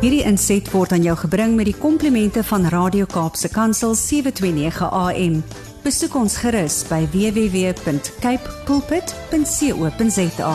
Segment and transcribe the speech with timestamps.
[0.00, 5.34] Hierdie inset word aan jou gebring met die komplimente van Radio Kaapse Kansel 729 AM.
[5.84, 10.54] Besoek ons gerus by www.cape pulpit.co.za.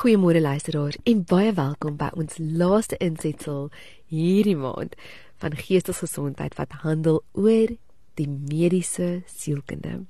[0.00, 3.68] Goeiemôre luisteraars en baie welkom by ons laaste insetsel
[4.08, 4.96] hierdie maand
[5.36, 7.76] van Geestesgesondheid wat handel oor
[8.16, 10.06] die mediese sielkunde.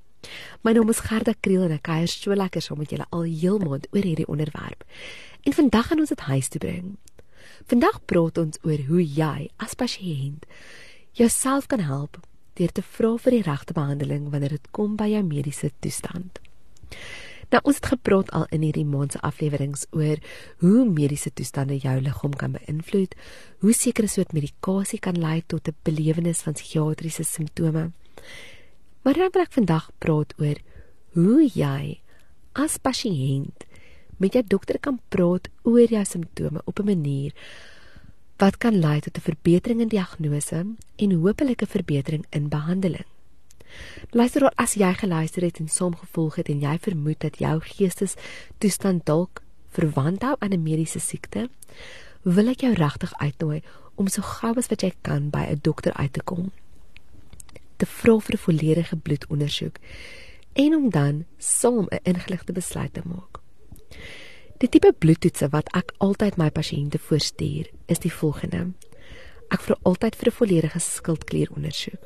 [0.63, 3.59] My naam is Gerda Kriel en ek kuier so lekker saam met julle al heel
[3.59, 4.85] maand oor hierdie onderwerp.
[5.43, 6.97] En vandag gaan ons dit huis toe bring.
[7.67, 10.47] Vandag praat ons oor hoe jy as pasiënt
[11.17, 12.19] jouself kan help
[12.57, 16.41] deur te vra vir die regte behandeling wanneer dit kom by jou mediese toestand.
[17.53, 20.21] Nou ons het gepraat al in hierdie maand se afleweringe oor
[20.65, 23.15] hoe mediese toestande jou liggaam kan beïnvloed,
[23.63, 27.93] hoe sekere soort medikasie kan lei tot 'n belewenis van psigiatriese simptome.
[29.07, 30.59] Maar dan wil ek vandag praat oor
[31.15, 32.01] hoe jy
[32.59, 33.63] as pasiënt
[34.19, 37.31] met jou dokter kan praat oor jou simptome op 'n manier
[38.43, 43.07] wat kan lei tot 'n verbetering in diagnose en hopelik 'n verbetering in behandeling.
[44.11, 49.43] Luister as jy geluister het en saamgevolg het en jy vermoed dat jou geestestoestand dalk
[49.71, 51.49] verwant hou aan 'n mediese siekte,
[52.23, 53.63] wil ek jou regtig uitnooi
[53.95, 56.51] om so gou as wat jy kan by 'n dokter uit te kom
[57.77, 59.77] te vra vir 'n volledige bloedondersoek
[60.53, 63.41] en om dan saam 'n ingeligte besluit te maak.
[64.59, 68.73] Die tipe bloedtoetse wat ek altyd my pasiënte voorstuur, is die volgende.
[69.51, 72.03] Ek vra altyd vir 'n volledige skildklierondersoek.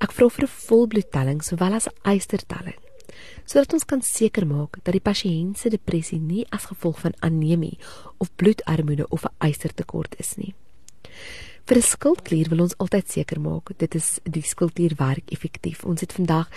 [0.00, 2.80] Ek vra vir 'n volbloedtelling sowel as 'n eistertelling
[3.44, 7.78] sodat ons kan seker maak dat die pasiënt se depressie nie as gevolg van anemie
[8.22, 10.54] of bloedarmoede of 'n eistertekort is nie.
[11.64, 15.84] Vir 'n skildklier wil ons altyd seker maak dit is die skildklier werk effektief.
[15.84, 16.48] Ons het vandag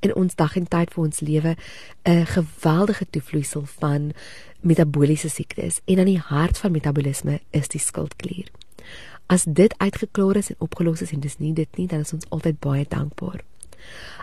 [0.00, 1.56] in ons dag en tyd vir ons lewe
[2.04, 4.12] 'n geweldige toevloeisel van
[4.60, 8.48] metabooliese siektes en aan die hart van metabolisme is die skildklier.
[9.26, 12.28] As dit uitgeklaar is en opgelos is en dis nie dit nie, dan is ons
[12.28, 13.44] altyd baie dankbaar.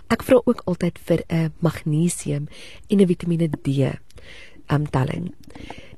[0.08, 2.48] Ek vra ook altyd vir 'n magnesium
[2.88, 4.00] en 'n Vitamiene D
[4.66, 5.34] aantelling.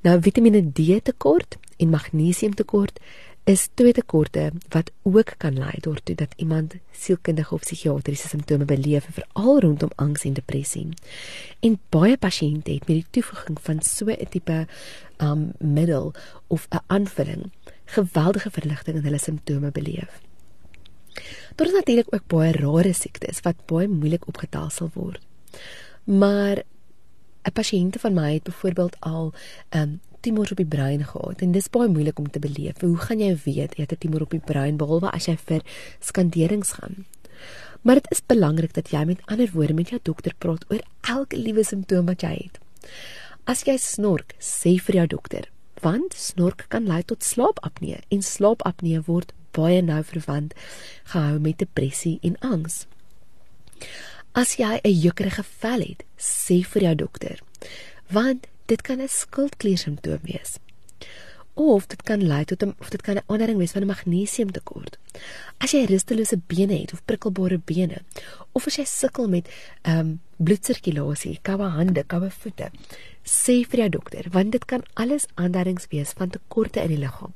[0.01, 2.99] Nou Vitamiene D tekort en magnesium tekort
[3.43, 9.07] is twee tekorte wat ook kan lei daartoe dat iemand sielkundige of psigiatriese simptome beleef
[9.11, 10.89] veral rondom angs en depressie.
[11.59, 14.67] En baie pasiënte het met die toevoeging van so 'n tipe
[15.17, 16.13] um middel
[16.47, 17.51] of 'n aanvulling
[17.85, 20.21] geweldige verligting in hulle simptome beleef.
[21.55, 25.19] Daar is natuurlik ook baie rare siektes wat baie moeilik opgetel sal word.
[26.03, 26.63] Maar
[27.43, 29.33] 'n pasiënt van my het byvoorbeeld al
[29.69, 32.79] um tumor op die brein gehad en dis baie moeilik om te beleef.
[32.81, 35.61] Hoe gaan jy weet jy het 'n tumor op die brein behalwe as jy vir
[35.99, 37.05] skanderings gaan?
[37.81, 41.37] Maar dit is belangrik dat jy met ander woorde met jou dokter praat oor elke
[41.37, 42.59] liewe simptoom wat jy het.
[43.43, 45.49] As jy snork, sê vir jou dokter,
[45.81, 50.55] want snork kan lei tot slaapapnee en slaapapnee word baie nou verwant
[51.11, 52.85] gehou met depressie en angs.
[54.33, 57.39] As jy 'n jukkerige vel het, sê vir jou dokter,
[58.09, 60.57] want dit kan 'n skildklier simptoom wees.
[61.53, 64.97] Of dit kan lei tot 'n of dit kan 'n aanduiding wees van 'n magnesiumtekort.
[65.57, 68.01] As jy rustelose bene het of prikkelbare bene,
[68.51, 69.47] of as jy sukkel met
[69.81, 72.71] ehm um, bloedsirkulasie, koue hande, koue voete,
[73.23, 77.33] sê vir jou dokter, want dit kan alles aanduidings wees van tekorte in die liggaam.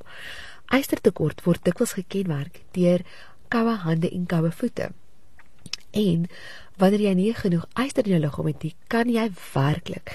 [0.65, 3.01] Eistertekort word dikwels gekenmerk deur
[3.47, 4.91] koue hande en koue voete.
[5.91, 6.27] En
[6.77, 10.11] wanneer jy nie genoeg eister in jou liggaam het nie, kan jy werklik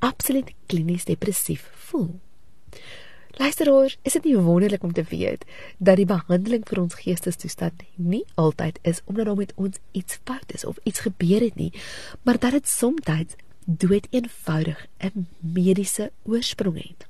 [0.00, 2.10] absoluut klinies depressief voel.
[3.40, 5.44] Luisteraars, is dit nie wonderlik om te weet
[5.78, 10.52] dat die behandeling vir ons geestestoestand nie altyd is omdat daar met ons iets fout
[10.52, 11.72] is of iets gebeur het nie,
[12.22, 13.06] maar dat dit soms
[13.64, 17.06] dood eenvoudig 'n mediese oorsprong het.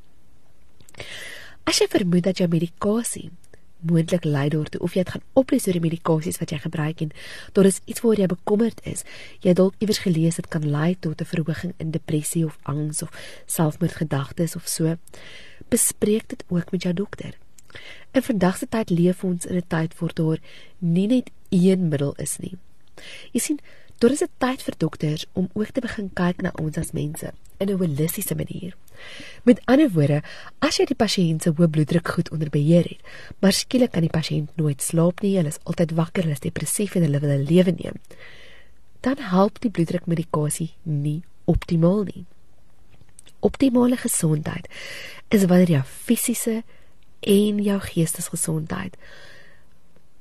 [1.65, 3.31] As jy vermoed dat jou medikasie
[3.83, 7.13] moontlik lei daartoe of jy het gaan oplees oor die medikasies wat jy gebruik en
[7.53, 9.05] daar is iets waar jy bekommerd is.
[9.41, 13.11] Jy dalk iewers gelees dit kan lei tot 'n verhoging in depressie of angs of
[13.47, 14.97] selfmoordgedagtes of so.
[15.69, 17.39] Bespreek dit ook met jou dokter.
[18.13, 20.39] In vandag se tyd leef ons in 'n tyd waar daar
[20.79, 22.57] nie net een middel is nie.
[23.33, 23.59] Jy sien,
[23.99, 27.33] daar is 'n tyd vir dokters om ook te begin kyk na ons as mense
[27.59, 28.75] in 'n holistiese manier.
[29.49, 30.21] Met ander woorde,
[30.59, 33.01] as jy die pasiënt se hoë bloeddruk goed onder beheer het,
[33.41, 36.95] maar skielik kan die pasiënt nooit slaap nie, hulle is altyd wakker, hulle is depressief
[36.97, 37.97] en hulle wil hulle lewe neem,
[39.01, 42.27] dan help die bloeddrukmedikasie nie optimaal nie.
[43.41, 44.69] Optimale gesondheid
[45.33, 46.61] is wanneer jou fisiese
[47.21, 48.97] en jou geestesgesondheid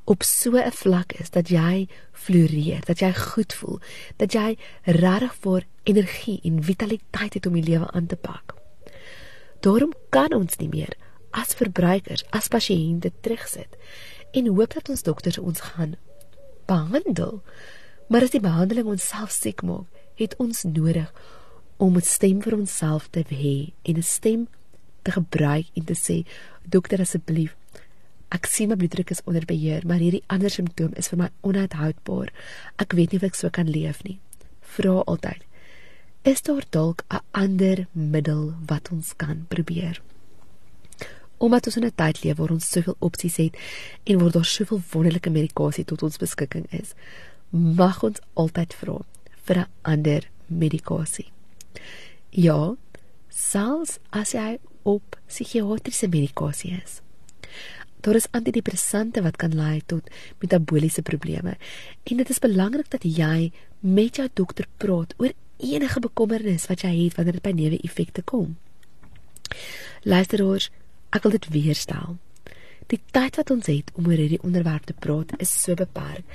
[0.09, 3.79] op so 'n vlak is dat jy floreer, dat jy goed voel,
[4.15, 8.58] dat jy regtig vir energie en vitaliteit het om die lewe aan te pak.
[9.59, 10.95] Daarom kan ons nie meer
[11.31, 13.75] as verbruikers, as pasiënte terugsit
[14.33, 15.95] en hoop dat ons dokters ons gaan
[16.69, 17.41] behandel.
[18.09, 19.87] Maar as die behandeling ons self siek maak,
[20.19, 21.11] het ons nodig
[21.77, 24.47] om 'n stem vir onsself te hê en 'n stem
[25.03, 26.25] te gebruik en te sê
[26.67, 27.55] dokter asseblief
[28.29, 32.29] ek sien my bloeddruk is onder beheer maar hierdie ander simptoom is vir my onuithoudbaar
[32.83, 34.19] ek weet nie of ek so kan leef nie.
[34.61, 35.45] Vra altyd
[36.21, 40.01] is daar dalk 'n ander middel wat ons kan probeer
[41.37, 43.57] omdat ons in 'n tyd leef waar ons soveel opsies het
[44.03, 46.93] en waar daar soveel wonderlike medikasie tot ons beskikking is
[47.49, 48.97] mag ons altyd vra
[49.43, 51.31] vir 'n ander medikasie
[52.29, 52.75] Ja,
[53.33, 56.99] selfs as jy op psigiatriese medikasie is.
[58.05, 60.05] Daar is antidepressante wat kan lei tot
[60.39, 61.57] metabooliese probleme
[62.03, 66.93] en dit is belangrik dat jy met jou dokter praat oor enige bekommernis wat jy
[67.03, 68.57] het wanneer dit by neeweffekte kom.
[70.03, 70.69] Luisteraars,
[71.15, 72.17] ek wil dit weer stel.
[72.89, 76.25] Die tyd wat ons het om oor hierdie onderwerp te praat is so beperk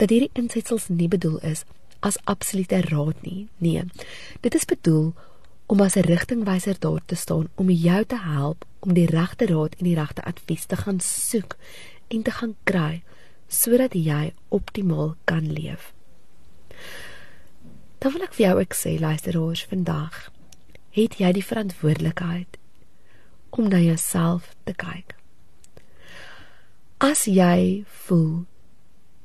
[0.00, 1.62] dat hierdie insetsels nie bedoel is
[2.00, 3.46] as absolute raad nie.
[3.58, 3.84] Nee.
[4.40, 5.12] Dit is bedoel
[5.70, 9.74] om as 'n rigtingwyser daar te staan om jou te help om die regte raad
[9.78, 11.56] en die regte advies te gaan soek
[12.08, 13.02] en te gaan kry
[13.48, 15.92] sodat jy optimaal kan leef.
[18.00, 20.30] Dan wil ek vir jou ek sê luisteraars vandag
[20.96, 22.56] het jy die verantwoordelikheid
[23.50, 25.14] om na jouself te kyk.
[27.00, 28.46] As jy voel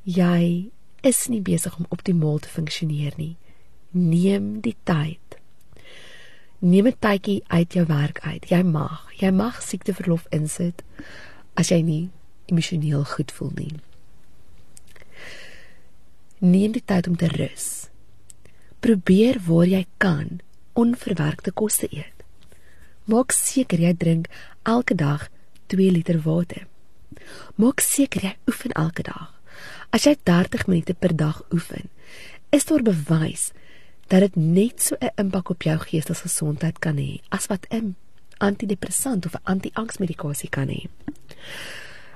[0.04, 0.72] jy
[1.06, 3.36] is nie besig om optimaal te funksioneer nie,
[3.92, 5.25] neem die tyd
[6.66, 8.50] neem 'n tydjie uit jou werk uit.
[8.50, 10.83] Jy mag, jy mag siekteverlof insit
[11.54, 12.10] as jy nie
[12.45, 13.74] emosioneel goed voel nie.
[16.39, 17.89] Neem die tyd om te rus.
[18.86, 20.44] Probeer waar jy kan
[20.78, 22.20] onverwerkte kos te eet.
[23.10, 24.28] Maak seker jy drink
[24.62, 25.24] elke dag
[25.74, 26.68] 2 liter water.
[27.58, 29.32] Maak seker jy oefen elke dag.
[29.90, 31.90] As jy 30 minute per dag oefen,
[32.54, 33.48] is daar bewys
[34.14, 37.96] dat dit net so 'n impak op jou geestesgesondheid kan hê as wat 'n
[38.38, 40.86] antidepressant of 'n anti-angsmedikasie kan hê.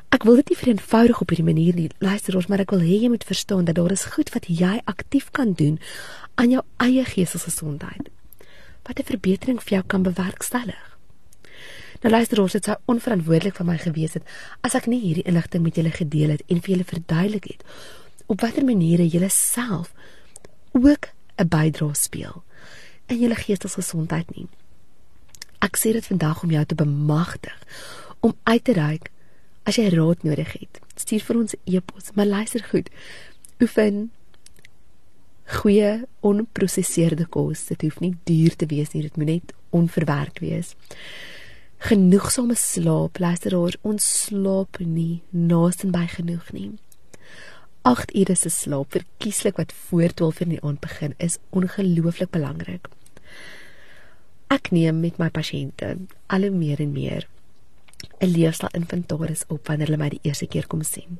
[0.09, 3.03] Ek wil dit nie vereenvoudig op hierdie manier nie, luister ons, maar ek wil hê
[3.03, 5.77] jy moet verstaan dat daar is goed wat jy aktief kan doen
[6.41, 8.09] aan jou eie geestesgesondheid.
[8.88, 10.97] Wat 'n verbetering vir jou kan bewerkstellig.
[12.01, 14.23] Nou luister ons, dit sou onverantwoordelik van my gewees het
[14.61, 17.63] as ek nie hierdie inligting met julle gedeel het en vir julle verduidelik het
[18.25, 19.94] op watter maniere julle self
[20.71, 22.44] ook 'n bydrae speel
[23.07, 24.47] in jou geestesgesondheid nie.
[25.59, 27.57] Ek sê dit vandag om jou te bemagtig
[28.19, 29.09] om uit te reik
[29.69, 30.80] as jy raad nodig het.
[30.98, 32.89] Stuur vir ons 'n e e-pos, maar luister goed.
[33.62, 34.12] Oefen
[35.45, 37.66] goeie onproseserde kos.
[37.66, 40.75] Dit hoef nie duur te wees nie, dit moet net onverwerk wees.
[41.77, 46.71] Genoegsame slaap, luister oor ons slaap nie naaste by genoeg nie.
[47.81, 52.88] 8 ure se slaap verkieslik wat voor 12 in die aand begin is ongelooflik belangrik.
[54.50, 57.27] Ek neem met my pasiënte al hoe meer en meer
[58.19, 61.19] 'n leefstyl inventaris op wanneer hulle my die eerste keer kom sien.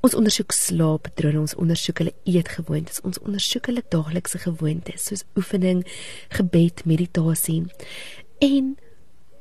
[0.00, 5.84] Ons ondersoek slaappatrone, ons ondersoek hulle eetgewoontes, ons ondersoek hulle daaglikse gewoontes soos oefening,
[6.28, 7.64] gebed, meditasie
[8.44, 8.76] en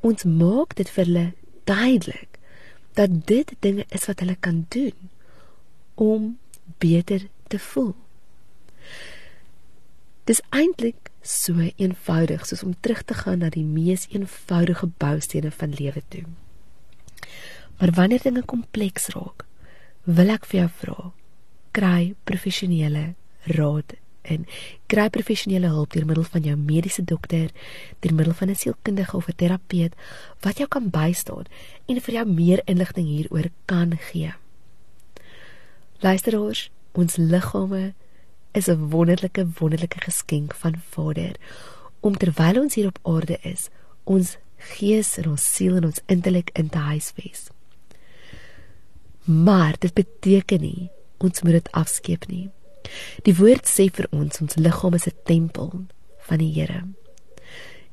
[0.06, 1.26] ons maak dit vir hulle
[1.70, 2.40] duidelik
[2.96, 5.12] dat dit dinge is wat hulle kan doen
[5.96, 6.38] om
[6.80, 7.94] beter te voel.
[10.26, 15.76] Dis eintlik so eenvoudig soos om terug te gaan na die mees eenvoudige boustene van
[15.78, 16.26] lewe toe.
[17.80, 19.46] Maar wanneer dinge kompleks raak,
[20.04, 21.12] wil ek vir jou vra,
[21.76, 23.16] kry professionele
[23.58, 24.46] raad en
[24.92, 27.52] kry professionele hulp deur middel van jou mediese dokter,
[28.02, 29.94] deur middel van 'n sielkundige of 'n terapeut
[30.42, 31.46] wat jou kan bystaan
[31.86, 34.34] en vir jou meer inligting hieroor kan gee.
[36.00, 37.94] Luisteraars, ons liggame
[38.54, 41.36] is 'n wonderlike wonderlike geskenk van Vader
[42.00, 43.70] om terwyl ons hier op aarde is,
[44.04, 44.38] ons
[44.76, 47.48] gees en ons siel en ons intellek in te huisves.
[49.24, 52.50] Maar dit beteken nie ons moet dit afskeep nie.
[53.26, 55.72] Die woord sê vir ons ons liggaam is 'n tempel
[56.28, 56.84] van die Here.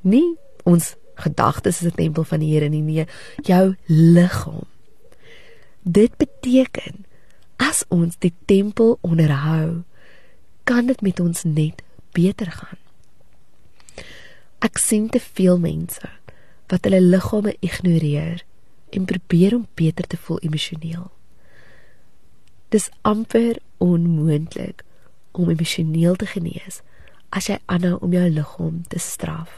[0.00, 3.07] Nie ons gedagtes is 'n tempel van die Here nie, nee,
[3.43, 4.67] jou liggaam.
[5.83, 7.07] Dit beteken
[7.62, 9.85] As ons die tempel onderhou,
[10.67, 11.83] kan dit met ons net
[12.17, 12.81] beter gaan.
[14.62, 16.09] Ek sien te veel mense
[16.73, 18.41] wat hulle liggame ignoreer
[18.97, 21.11] en probeer om beter te voel emosioneel.
[22.73, 24.81] Dis amper onmoontlik
[25.33, 26.81] om emosioneel te genees
[27.33, 29.52] as jy aanhou om jou liggaam te straf.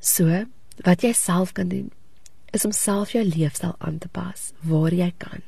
[0.00, 0.44] So,
[0.84, 1.90] wat jy self kan doen,
[2.56, 5.44] is om self jou leefstyl aan te pas waar jy kan.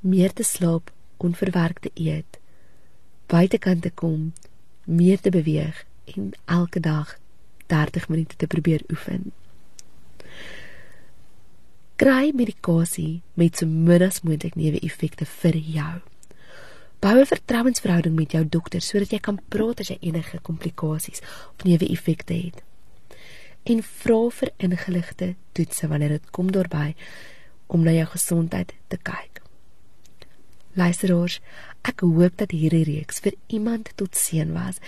[0.00, 2.38] Meer te slaap, onverwerk te eet,
[3.32, 4.32] buitekant te kom,
[4.84, 5.84] meer te beweeg
[6.16, 7.16] en elke dag
[7.72, 9.32] 30 minute te probeer oefen.
[11.96, 16.00] Kry medikasie met so min as moontlik neeweffekte vir jou.
[17.02, 21.20] Bou 'n vertrouensverhouding met jou dokter sodat jy kan praat as jy enige komplikasies
[21.56, 22.62] of neeweffekte het.
[23.62, 26.94] En vra vir ingeligte toetse wanneer dit kom daarby
[27.66, 29.31] om na jou gesondheid te kyk.
[30.78, 31.40] Luisteraars,
[31.84, 34.80] ek hoop dat hierdie reeks vir iemand tot seën was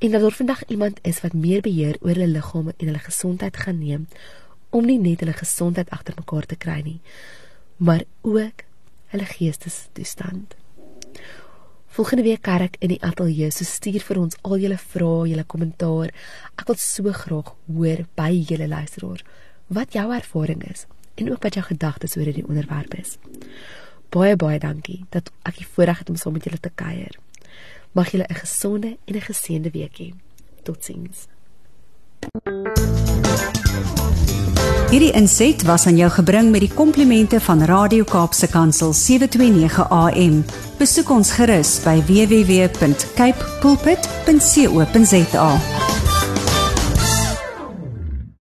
[0.00, 3.56] en dat daar vandag iemand is wat meer beheer oor hulle liggaam en hulle gesondheid
[3.56, 4.06] gaan neem
[4.76, 7.00] om nie net hulle gesondheid agter mekaar te kry nie,
[7.76, 8.64] maar ook
[9.12, 10.56] hulle geestestoestand.
[11.96, 16.12] Volgende week kerk in die ateljee, so stuur vir ons al julle vrae, julle kommentaar.
[16.60, 19.24] Ek wil so graag hoor by julle luisteraars
[19.72, 20.84] wat jou ervaring is
[21.16, 23.16] en ook wat jou gedagtes oor hierdie onderwerp is.
[24.08, 27.18] Baie baie dankie dat ek die voorreg het om saam met julle te kuier.
[27.92, 30.12] Mag julle 'n gesonde en 'n geseënde week hê.
[30.62, 31.26] Totsiens.
[34.90, 40.44] Hierdie inset was aan jou gebring met die komplimente van Radio Kaapse Kansel 729 AM.
[40.78, 45.50] Besoek ons gerus by www.cape pulpit.co.za.